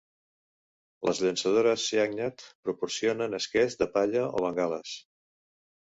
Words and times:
Les 1.07 1.19
llançadores 1.25 1.83
Seagnat 1.91 2.45
proporcionen 2.69 3.41
esquers 3.41 3.77
de 3.83 3.89
palla 3.99 4.25
o 4.39 4.45
bengales. 4.47 4.99